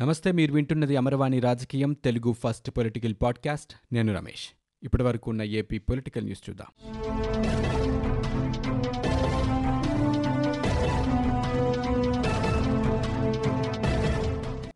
[0.00, 3.94] నమస్తే మీరు వింటున్నది అమరవాణి రాజకీయం తెలుగు ఫస్ట్ పొలిటికల్ పాడ్కాస్ట్.
[3.94, 4.48] నేను రమేష్.
[4.82, 6.66] ఇప్పటి వరకు ఉన్న ఏపీ పొలిటికల్ న్యూస్ చూద్దాం.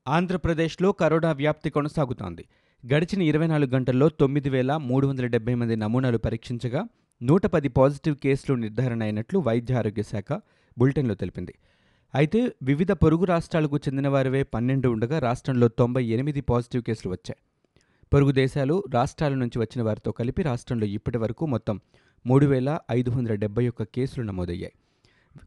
[0.09, 2.49] ఆంధ్రప్రదేశ్లో కరోనా వ్యాప్తి కొనసాగుతోంది.
[2.95, 6.85] గడిచిన ఇరవై నాలుగు గంటల్లో తొమ్మిది వేల మూడు వందల డెబ్బై మంది నమూనాలు పరీక్షించగా
[7.23, 10.41] నూట పది పాజిటివ్ కేసులు నిర్ధారణ అయినట్లు వైద్య ఆరోగ్య శాఖ
[10.79, 11.55] బులెటిన్లో తెలిపింది.
[12.15, 17.36] అయితే వివిధ పొరుగు రాష్ట్రాలకు చెందిన వారివే పన్నెండు ఉండగా రాష్ట్రంలో తొంభై ఎనిమిది పాజిటివ్ కేసులు వచ్చాయి.
[18.12, 21.80] పొరుగు దేశాలు రాష్ట్రాల నుంచి వచ్చిన వారితో కలిపి రాష్ట్రంలో ఇప్పటి వరకు మొత్తం
[22.27, 24.73] మూడు వేల ఐదు వందల డెబ్బై ఒక్క కేసులు నమోదయ్యాయి.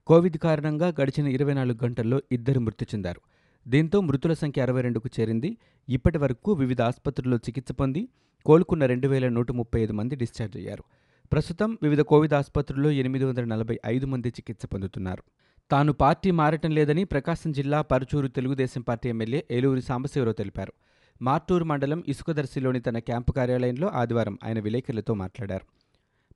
[0.08, 3.22] కోవిడ్ కారణంగా గడిచిన ఇరవై నాలుగు గంటల్లో ఇద్దరు మృతి చెందారు.
[3.67, 5.58] దీంతో మృతుల సంఖ్య అరవై రెండుకు చేరింది.
[5.89, 8.08] ఇప్పటి వరకు వివిధ ఆసుపత్రుల్లో చికిత్స పొంది
[8.45, 10.84] కోలుకున్న రెండు వేల నూట ముప్పై ఐదు మంది డిశ్చార్జ్ అయ్యారు.
[11.31, 15.23] ప్రస్తుతం వివిధ కోవిడ్ ఆసుపత్రుల్లో ఎనిమిది వందల నలభై ఐదు మంది చికిత్స పొందుతున్నారు.
[15.72, 20.73] తాను పార్టీ మారటం లేదని ప్రకాశం జిల్లా పరుచూరు తెలుగుదేశం పార్టీ ఎమ్మెల్యే ఏలూరి సాంబశివరావు తెలిపారు.
[21.22, 25.66] మార్టూరు మండలం ఇసుకదర్శిలోని తన క్యాంపు కార్యాలయంలో ఆదివారం ఆయన విలేకరులతో మాట్లాడారు.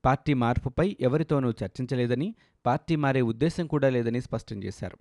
[0.05, 4.97] పార్టీ మార్పుపై ఎవరితోనూ చర్చించలేదని పార్టీ మారే ఉద్దేశం కూడా లేదని స్పష్టం చేశారు.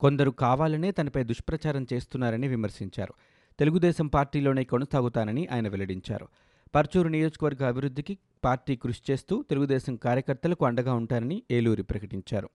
[0.00, 3.14] కొందరు కావాలనే తనపై దుష్ప్రచారం చేస్తున్నారని విమర్శించారు.
[3.58, 6.28] తెలుగుదేశం పార్టీలోనే కొనసాగుతానని ఆయన వెల్లడించారు.
[6.74, 12.48] పర్చూరు నియోజకవర్గ అభివృద్ధికి పార్టీ కృషి చేస్తూ తెలుగుదేశం కార్యకర్తలకు అండగా ఉంటారని ఏలూరి ప్రకటించారు.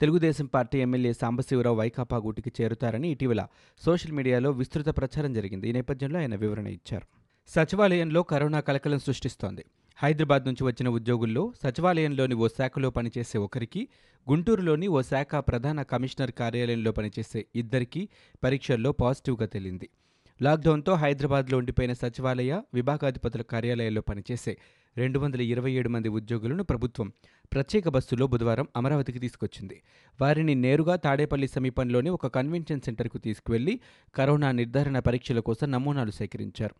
[0.00, 3.46] తెలుగుదేశం పార్టీ ఎమ్మెల్యే సాంబశివరావు వైకాపా గూటికి చేరుతారని ఇటీవల
[3.84, 5.68] సోషల్ మీడియాలో విస్తృత ప్రచారం జరిగింది.
[5.68, 7.06] ఈ నేపథ్యంలో ఆయన వివరణ ఇచ్చారు.
[7.48, 9.64] సచివాలయంలో కరోనా కలకలం సృష్టిస్తోంది.
[9.96, 13.88] హైదరాబాద్ నుంచి వచ్చిన ఉద్యోగుల్లో సచివాలయంలోని ఓ శాఖలో పనిచేసే ఒకరికి
[14.30, 18.08] గుంటూరులోని ఓ శాఖ ప్రధాన కమిషనర్ కార్యాలయంలో పనిచేసే ఇద్దరికీ
[18.44, 19.88] పరీక్షల్లో పాజిటివ్గా తేలింది.
[20.42, 24.58] లాక్డౌన్తో హైదరాబాద్లో ఉండిపోయిన సచివాలయ విభాగాధిపతుల కార్యాలయాల్లో పనిచేసే
[24.96, 27.12] రెండు వందల ఇరవై ఏడు మంది ఉద్యోగులను ప్రభుత్వం
[27.52, 29.82] ప్రత్యేక బస్సులో బుధవారం అమరావతికి తీసుకొచ్చింది.
[30.20, 33.80] వారిని నేరుగా తాడేపల్లి సమీపంలోని ఒక కన్వెన్షన్ సెంటర్కు తీసుకువెళ్ళి
[34.14, 36.74] కరోనా నిర్ధారణ పరీక్షల కోసం నమూనాలు సేకరించారు.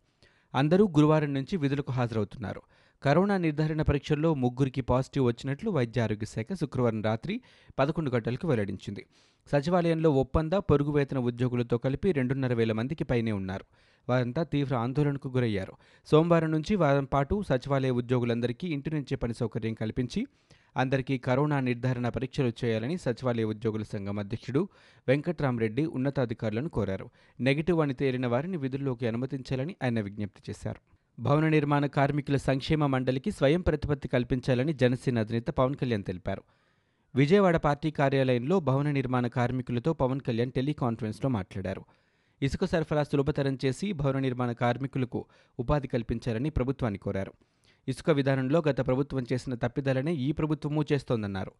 [0.55, 2.63] అందరూ గురువారం నుంచి విధులకు హాజరవుతున్నారు.
[3.03, 7.41] కరోనా నిర్ధారణ పరీక్షల్లో ముగ్గురికి పాజిటివ్ వచ్చినట్లు వైద్య ఆరోగ్య శాఖ శుక్రవారం రాత్రి
[7.79, 9.07] పదకొండు గంటలకు వెల్లడించింది.
[9.53, 13.65] సచివాలయంలో ఒప్పంద పొరుగు వేతన ఉద్యోగులతో కలిపి రెండున్నర వేల మందికి పైనే ఉన్నారు.
[14.09, 15.73] వారంతా తీవ్ర ఆందోళనకు గురయ్యారు.
[16.07, 20.27] సోమవారం నుంచి వారం పాటు సచివాలయ ఉద్యోగులందరికీ ఇంటి నుంచే పని సౌకర్యం కల్పించి
[20.77, 24.69] అందరికీ కరోనా నిర్ధారణ పరీక్షలు చేయాలని సచివాలయ ఉద్యోగుల సంఘం అధ్యక్షుడు
[25.09, 27.11] వెంకట్రామరెడ్డి ఉన్నతాధికారులను కోరారు.
[27.41, 30.97] నెగిటివ్ అని తేలిన వారిని విధుల్లోకి అనుమతించాలని ఆయన విజ్ఞప్తి చేశారు.
[31.23, 36.43] భవన నిర్మాణ కార్మికుల సంక్షేమ మండలికి స్వయం ప్రతిపత్తి కల్పించాలని జనసేన అధినేత పవన్ కళ్యాణ్ తెలిపారు.
[37.15, 41.85] విజయవాడ పార్టీ కార్యాలయంలో భవన నిర్మాణ కార్మికులతో పవన్ కళ్యాణ్ టెలికాన్ఫరెన్స్లో మాట్లాడారు.
[42.43, 45.25] ఇసుక సరఫరా సులభతరం చేసి భవన నిర్మాణ కార్మికులకు
[45.59, 47.33] ఉపాధి కల్పించాలని ప్రభుత్వాన్ని కోరారు.
[47.89, 51.53] ఇసుక విధానంలో గత ప్రభుత్వం చేసిన తప్పిదాలనే ఈ ప్రభుత్వమూ చేస్తోందన్నారు.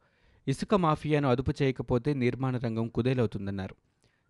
[0.49, 3.75] ఇసుక మాఫియాను అదుపు చేయకపోతే నిర్మాణ రంగం కుదేలవుతుందన్నారు.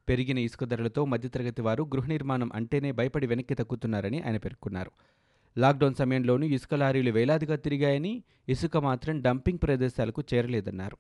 [0.09, 4.91] పెరిగిన ఇసుక ధరలతో మధ్యతరగతి వారు గృహ నిర్మాణం అంటేనే భయపడి వెనక్కి తగ్గుతున్నారని ఆయన పేర్కొన్నారు.
[5.59, 10.97] లాక్డౌన్ సమయంలోనూ ఇసుక లారీలు వేలాదిగా తిరిగాయని ఇసుక మాత్రం డంపింగ్ ప్రదేశాలకు చేరలేదన్నారు.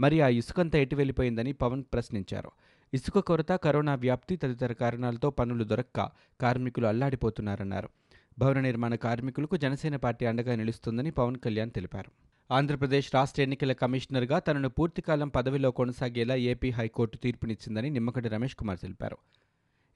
[0.00, 2.50] మరి ఆ ఇసుకంతా ఎటు వెళ్ళిపోయిందని పవన్ ప్రశ్నించారు.
[2.94, 6.08] ఇసుక కొరత కరోనా వ్యాప్తి తదితర కారణాలతో పనులు దొరక్క
[6.40, 7.88] కార్మికులు అల్లాడిపోతున్నారన్నారు.
[8.38, 12.10] భవన నిర్మాణ కార్మికులకు జనసేన పార్టీ అండగా నిలుస్తుందని పవన్ కళ్యాణ్ తెలిపారు.
[12.54, 19.16] ఆంధ్రప్రదేశ్ రాష్ట్ర ఎన్నికల కమిషనర్గా తనను పూర్తికాలం పదవిలో కొనసాగేలా ఏపీ హైకోర్టు తీర్పునిచ్చిందని నిమ్మగడ్డ రమేష్ కుమార్ తెలిపారు.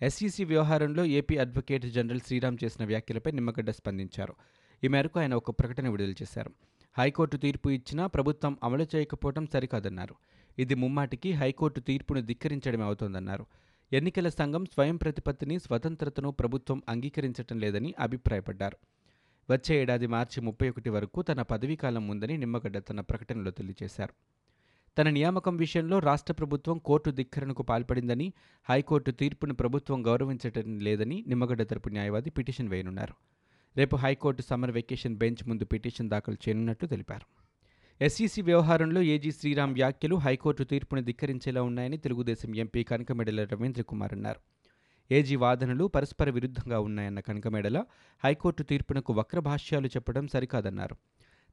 [0.03, 4.35] ఎస్ఈసీ వ్యవహారంలో ఏపీ అడ్వకేట్ జనరల్ శ్రీరామ్ చేసిన వ్యాఖ్యలపై నిమ్మగడ్డ స్పందించారు.
[4.85, 6.51] ఈ మేరకు ఆయన ఒక ప్రకటన విడుదల చేశారు.
[6.99, 10.15] హైకోర్టు తీర్పు ఇచ్చినా ప్రభుత్వం అమలు చేయకపోవడం సరికాదన్నారు.
[10.61, 13.47] ఇది ముమ్మాటికి హైకోర్టు తీర్పును ధిక్కరించడమే అవుతోందన్నారు.
[13.93, 18.77] ఎన్నికల సంఘం స్వయం ప్రతిపత్తిని స్వతంత్రతను ప్రభుత్వం అంగీకరించటం లేదని అభిప్రాయపడ్డారు.
[19.53, 24.15] వచ్చే ఏడాది మార్చి ముప్పై ఒకటి వరకు తన పదవీకాలం ఉందని నిమ్మగడ్డ తన ప్రకటనలో తెలియజేశారు.
[24.99, 28.33] తన నియామకం విషయంలో రాష్ట్ర ప్రభుత్వం కోర్టు ధిక్కరణకు పాల్పడిందని
[28.69, 33.15] హైకోర్టు తీర్పును ప్రభుత్వం గౌరవించటం లేదని నిమ్మగడ్డ తరపు న్యాయవాది పిటిషన్ వేయనున్నారు.
[33.77, 37.40] రేపు high court summer vacation bench ముందు పిటిషన్ దాఖలు చేయనున్నట్లు తెలిపారు.
[38.03, 44.41] ఎస్ఈసీ వ్యవహారంలో ఏజీ శ్రీరామ్ వ్యాఖ్యలు హైకోర్టు తీర్పును ధిక్కరించేలా ఉన్నాయని తెలుగుదేశం ఎంపీ కనకమెడల రవీంద్ర కుమార్ అన్నారు.
[45.15, 47.85] ఏజీ వాదనలు పరస్పర విరుద్ధంగా ఉన్నాయన్న కనకమెడల
[48.25, 50.97] హైకోర్టు తీర్పునకు వక్రభాష్యాలు చెప్పడం సరికాదన్నారు.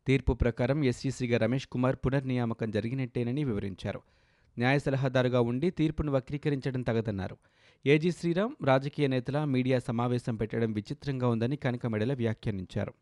[0.08, 4.02] తీర్పు ప్రకారం ఎస్ఈసీగా రమేష్ కుమార్ పునర్నియామకం జరిగినట్టేనని వివరించారు.
[4.58, 7.38] న్యాయ సలహాదారుగా ఉండి తీర్పును వక్రీకరించడం తగదన్నారు.
[7.86, 12.94] ఏజీ శ్రీరామ్ రాజకీయ నేతల మీడియా సమావేశం పెట్టడం విచిత్రంగా ఉందని కనకమెడల వ్యాఖ్యానించారు.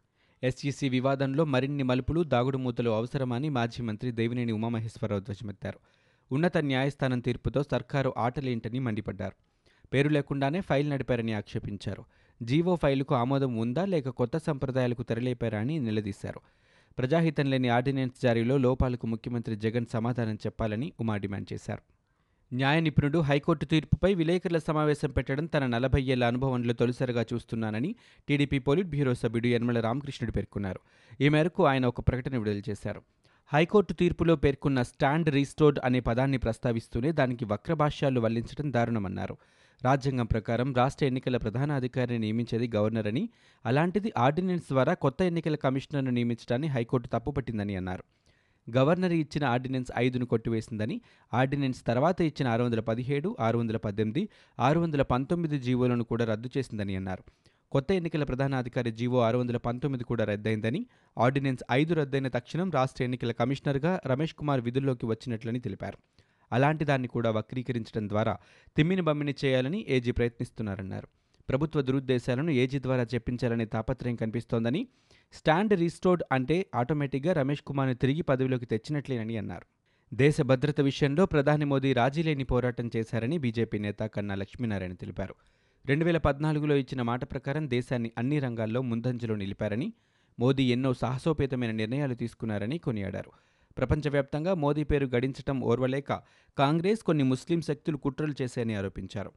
[0.46, 5.80] ఎస్ఈసీ వివాదంలో మరిన్ని మలుపులు దాగుడుమూతలు అవసరమని మాజీ మంత్రి దేవినేని ఉమామహేశ్వరరావు ధ్వజమెత్తారు.
[6.32, 9.34] ఉన్నత న్యాయస్థానం తీర్పుతో సర్కారు ఆటలేంటని మండిపడ్డారు.
[9.94, 12.06] పేరు లేకుండానే ఫైల్ నడిపారని ఆక్షేపించారు.
[12.44, 16.42] జీవో ఫైలుకు ఆమోదం ఉందా లేక కొత్త సంప్రదాయాలకు తెరలేపారా అని నిలదీశారు.
[16.98, 21.95] ప్రజాహితం లేని ఆర్డినెన్స్ జారీలో లోపాలకు ముఖ్యమంత్రి జగన్ సమాధానం చెప్పాలని ఉమా డిమాండ్ చేశారు.
[22.54, 27.96] న్యాయ నిపుణుడు హైకోర్టు తీర్పుపై విలేకరుల సమావేశం పెట్టడం తన నలభై ఏళ్ళ అనుభవంలో తొలిసారిగా చూస్తున్నానని
[28.28, 30.80] టీడీపీ పోలిట్ బ్యూరో సభ్యుడు యనమల రామకృష్ణుడు పేర్కొన్నారు.
[31.22, 33.02] ఈ మేరకు ఆయన ఒక ప్రకటన విడుదల చేశారు.
[33.54, 39.38] హైకోర్టు తీర్పులో పేర్కొన్న స్టాండ్ రీస్టోర్డ్ అనే పదాన్ని ప్రస్తావిస్తూనే దానికి వక్రభాష్యాలు వల్లించడం దారుణమన్నారు.
[39.84, 43.30] రాజ్యాంగం ప్రకారం రాష్ట్ర ఎన్నికల ప్రధాన అధికారిని నియమించేది గవర్నర్ అని
[43.66, 48.04] అలాంటిది ఆర్డినెన్స్ ద్వారా కొత్త ఎన్నికల కమిషనర్ను నియమించడాన్ని హైకోర్టు తప్పుపట్టిందని అన్నారు.
[48.70, 51.02] గవర్నర్ ఇచ్చిన ఆర్డినెన్స్ ఐదును కొట్టివేసిందని
[51.34, 54.30] ఆర్డినెన్స్ తర్వాత ఇచ్చిన ఆరు వందల పదిహేడు ఆరు వందల పద్దెనిమిది
[54.60, 57.24] ఆరు వందల పంతొమ్మిది జీవోలను కూడా రద్దు చేసిందని అన్నారు.
[57.72, 60.86] కొత్త ఎన్నికల ప్రధానాధికారి జీవో ఆరు వందల పంతొమ్మిది కూడా రద్దయిందని
[61.18, 65.98] ఆర్డినెన్స్ ఐదు రద్దయిన తక్షణం రాష్ట్ర ఎన్నికల కమిషనర్గా రమేష్ కుమార్ విధుల్లోకి వచ్చినట్లని తెలిపారు.
[66.52, 68.38] అలాంటి దాన్ని కూడా వక్రీకరించడం ద్వారా
[68.78, 71.08] తిమ్మిని బమ్మిని చేయాలని ఏజీ ప్రయత్నిస్తున్నారన్నారు.
[71.50, 74.88] ప్రభుత్వ దురుద్దేశాలను ఏజీ ద్వారా చెప్పించాలనే తాపత్రయం కనిపిస్తోందని
[75.34, 79.66] స్టాండ్ రీస్టోర్డ్ అంటే ఆటోమేటిక్గా రమేష్ కుమార్ను తిరిగి పదవిలోకి తెచ్చినట్లేనని అన్నారు.
[80.14, 85.36] దేశ భద్రత విషయంలో ప్రధాని మోదీ రాజీలేని పోరాటం చేశారని బీజేపీ నేత కన్నా లక్ష్మీనారాయణ తెలిపారు.
[85.86, 89.94] రెండు వేల పద్నాలుగులో ఇచ్చిన మాట ప్రకారం దేశాన్ని అన్ని రంగాల్లో ముందంజలో నిలిపారని
[90.40, 93.32] మోదీ ఎన్నో సాహసోపేతమైన నిర్ణయాలు తీసుకున్నారని కొనియాడారు.
[93.78, 96.22] ప్రపంచవ్యాప్తంగా మోదీ పేరు గడించటం ఓర్వలేక
[96.58, 99.32] కాంగ్రెస్ కొన్ని ముస్లిం శక్తులు కుట్రలు చేశాయని ఆరోపించారు.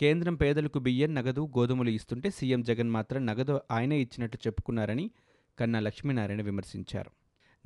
[0.00, 5.10] కేంద్రం పేదలకు బియ్యం నగదు గోధుమలు ఇస్తుంటే సీఎం జగన్ మాత్రం నగదు ఆయనే ఇచ్చినట్టు చెప్పుకున్నారని
[5.58, 7.10] కన్నా లక్ష్మీనారాయణ విమర్శించారు.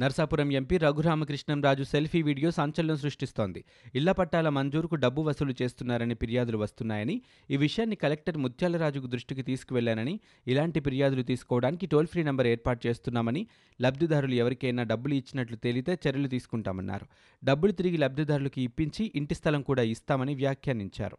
[0.00, 3.64] Narsapuram MP Raghurama Krishnam Raju selfie video సంచలనం సృష్టిస్తోంది.
[3.94, 10.80] ఇళ్ళ పట్టాల మంజూరుకు డబ్బు వసూలు చేస్తున్నారని ఫిర్యాదులు వస్తున్నాయని ఈ విషయాన్ని కలెక్టర్ ముత్యాలరాజుకు దృష్టికి తీసుకువెళ్ళానని ఇలాంటి
[10.80, 13.46] ఫిర్యాదులు తీసుకోవడానికి టోల్ ఫ్రీ నంబర్ ఏర్పాటు చేస్తున్నామని
[13.82, 17.06] లబ్ధిదారులు ఎవరికైనా డబ్బులు ఇచ్చినట్లు తేలితే చర్యలు తీసుకుంటామన్నారు.
[17.44, 21.18] డబ్బులు తిరిగి లబ్ధిదారులకు ఇప్పించి ఇంటి స్థలం కూడా ఇస్తామని వ్యాఖ్యానించారు.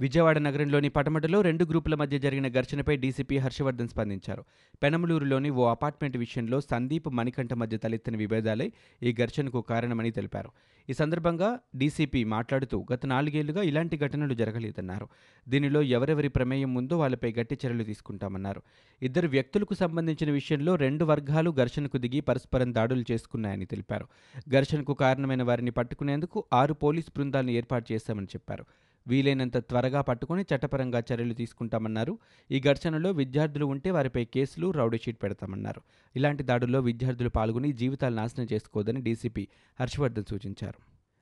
[0.00, 4.44] విజయవాడ నగరంలోని పటమటలో రెండు గ్రూపుల మధ్య జరిగిన ఘర్షణపై డీసీపీ హర్షవర్ధన్ స్పందించారు.
[4.82, 8.72] పెనమలూరులోని ఓ అపార్ట్మెంట్ విషయంలో సందీప్ మణికంఠ మధ్య తలెత్తిన విభేదాలే
[9.02, 10.50] ఈ ఘర్షణకు కారణమని తెలిపారు.
[10.90, 15.08] ఈ సందర్భంగా డీసీపీ మాట్లాడుతూ గత నాలుగేళ్ళుగా ఇలాంటి ఘటనలు జరగలేదన్నారు.
[15.48, 18.62] దీనిలో ఎవరెవరి ప్రమేయం ఉందో వాళ్ళపై గట్టి చర్యలు తీసుకుంటామన్నారు.
[19.02, 24.08] ఇద్దరు వ్యక్తులకు సంబంధించిన విషయంలో రెండు వర్గాలు ఘర్షణకు దిగి పరస్పరం దాడులు చేసుకున్నాయని తెలిపారు.
[24.48, 28.66] ఘర్షణకు కారణమైన వారిని పట్టుకునేందుకు ఆరు పోలీస్ బృందాలను ఏర్పాటు చేశామని చెప్పారు.
[29.08, 32.18] వీలైనంత త్వరగా పట్టుకుని చట్టపరంగా చర్యలు తీసుకుంటామన్నారు.
[32.50, 35.80] ఈ ఘర్షణలో విద్యార్థులు ఉంటే వారిపై కేసులు రౌడీ షీట్ పెడతామన్నారు.
[36.16, 39.48] ఇలాంటి దాడుల్లో విద్యార్థులు పాల్గొని జీవితాలు నాశనం చేసుకోవద్దని డీసీపీ
[39.80, 40.78] హర్షవర్ధన్ సూచించారు.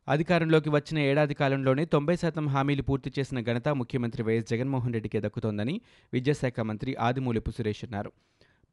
[0.09, 5.81] అధికారంలోకి వచ్చిన ఏడాది కాలంలోనే తొంభై శాతం హామీలు పూర్తి చేసిన ఘనత ముఖ్యమంత్రి వైఎస్ జగన్మోహన్ రెడ్డికే దక్కుతోందని
[6.13, 8.13] విద్యాశాఖ మంత్రి ఆదిమూలపు సురేష్ అన్నారు.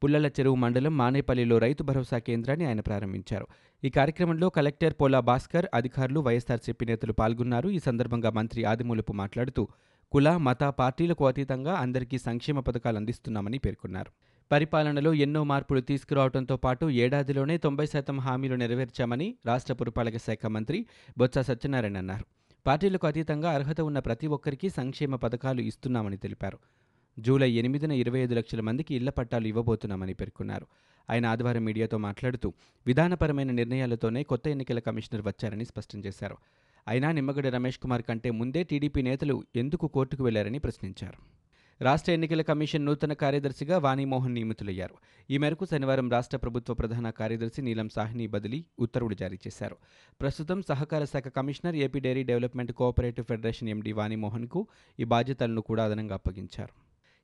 [0.02, 3.46] పుల్లల చెరువు మండలం మానేపల్లిలో రైతు భరోసా కేంద్రాన్ని ఆయన ప్రారంభించారు.
[3.84, 7.68] ఈ కార్యక్రమంలో కలెక్టర్ పోలా భాస్కర్ అధికారులు వైఎస్ఆర్సీపీ నేతలు పాల్గొన్నారు.
[7.68, 9.68] ఈ సందర్భంగా మంత్రి ఆదిమూలపు మాట్లాడుతూ
[10.12, 14.10] కుల మత పార్టీలకు అతీతంగా అందరికీ సంక్షేమ పథకాలు అందిస్తున్నామని పేర్కొన్నారు.
[14.52, 20.86] పరిపాలనలో ఎన్నో మార్పులు తీసుకురావడంతో పాటు ఏడాదిలోనే తొంభై శాతం హామీలు నెరవేర్చామని రాష్ట్ర పురపాలక శాఖ మంత్రి
[21.18, 22.26] బొత్స సత్యనారాయణ అన్నారు.
[22.66, 26.58] పార్టీలకు అతీతంగా అర్హత ఉన్న ప్రతి ఒక్కరికి సంక్షేమ పథకాలు ఇస్తున్నామని తెలిపారు.
[27.18, 30.66] జూలై ఎనిమిదిన ఇరవై ఐదు లక్షల మందికి ఇళ్ళ పట్టాలు ఇవ్వబోతున్నామని పేర్కొన్నారు.
[31.10, 32.52] ఆయన ఆదివారం మీడియాతో మాట్లాడుతూ
[32.86, 36.36] విధానపరమైన నిర్ణయాలతోనే కొత్త ఎన్నికల కమిషనర్ వచ్చారని స్పష్టం చేశారు.
[36.88, 41.42] అయినా నిమ్మగడ్డ రమేష్ కుమార్ కంటే ముందే టీడీపీ నేతలు ఎందుకు కోర్టుకు వెళ్ళారని ప్రశ్నించారు.
[41.84, 44.94] రాష్ట్ర ఎన్నికల కమిషన్ నూతన కార్యదర్శిగా వాణిమోహన్ నియమితులయ్యారు.
[45.30, 49.76] ఈ మేరకు శనివారం రాష్ట్ర ప్రభుత్వ ప్రధాన కార్యదర్శి నీలం సాహ్ని బదిలీ ఉత్తర్వులు జారీ చేశారు.
[50.20, 54.66] ప్రస్తుతం సహకార శాఖ commissioner AP dairy development cooperative federation MD వాణిమోహన్కు
[55.00, 56.81] ఈ బాధ్యతలను కూడా అదనంగా అప్పగించారు.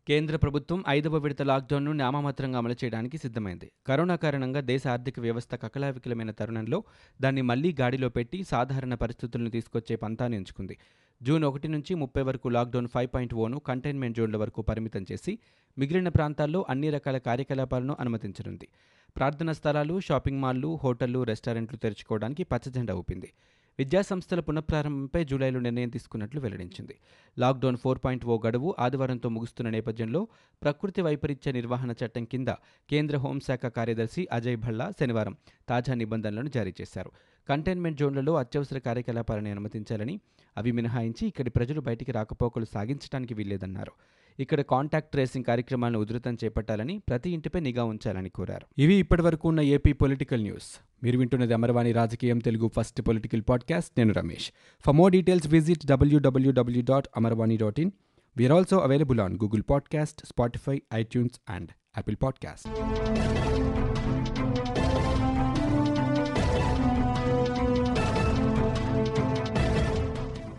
[0.09, 3.73] కేంద్ర ప్రభుత్వం ఐదవ విడత లాక్డౌన్ను నామమాత్రంగా అమలు చేయడానికి సిద్ధమైంది.
[3.87, 6.85] కరోనా కారణంగా దేశ ఆర్థిక వ్యవస్థ కకలావికలమైన తరుణంలో
[7.21, 10.79] దాన్ని మళ్ళీ గాడిలో పెట్టి సాధారణ పరిస్థితులను తీసుకొచ్చే పంతాన్ని ఎంచుకుంది.
[11.23, 15.38] జూన్ ఒకటి నుంచి ముప్పై వరకు lockdown five point one containment జోన్ల వరకు పరిమితం చేసి
[15.79, 18.69] మిగిలిన ప్రాంతాల్లో అన్ని రకాల కార్యకలాపాలను అనుమతించనుంది.
[19.17, 23.33] ప్రార్థనా స్థలాలు షాపింగ్ మాల్లు హోటళ్ళు రెస్టారెంట్లు తెరుచుకోవడానికి పచ్చజెండా ఊపింది.
[23.78, 26.94] విద్యాసంస్థల పునఃప్రారంభంపై జూలైలో నిర్ణయం తీసుకున్నట్లు వెల్లడించింది.
[27.38, 30.28] లాక్డౌన్ ఫోర్ పాయింట్ ఓ గడువు ఆదివారంతో ముగుస్తున్న నేపథ్యంలో
[30.62, 32.49] ప్రకృతి వైపరీత్య నిర్వహణ చట్టం కింద
[32.90, 35.37] కేంద్ర హోంశాఖ కార్యదర్శి అజయ్ భల్లా శనివారం
[35.68, 37.12] తాజా నిబంధనలను జారీ చేశారు.
[37.49, 40.20] కంటైన్మెంట్ జోన్లలో అత్యవసర కార్యకలాపాలను అనుమతించాలని
[40.56, 43.92] అవి మినహాయించి ఇక్కడి ప్రజలు బయటికి రాకపోకలు సాగించడానికి వీల్లేదన్నారు.
[44.38, 48.66] ఇక్కడ కాంటాక్ట్ ట్రేసింగ్ కార్యక్రమాలను ఉధృతం చేపట్టాలని ప్రతి ఇంటిపై నిఘా ఉంచాలని కోరారు.
[48.80, 50.80] ఇవి ఇప్పటివరకు ఉన్న ఏపీ పొలిటికల్ న్యూస్.
[51.02, 53.92] మీరు వింటున్నది అమరవాణి రాజకీయం తెలుగు ఫస్ట్ పొలిటికల్ పాడ్కాస్ట్.
[53.99, 54.52] నేను Ramesh.
[54.87, 57.90] For more details visit W W W dot Amarvani dot in
[58.37, 62.68] we are also available on Google podcast Spotify iTunes and Apple podcast